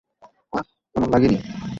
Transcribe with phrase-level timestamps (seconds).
[0.53, 1.37] আহহ, তেমন লাগেনি।